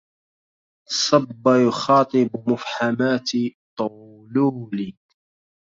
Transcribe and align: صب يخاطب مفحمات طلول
صب 1.03 1.43
يخاطب 1.67 2.29
مفحمات 2.49 3.29
طلول 3.77 4.93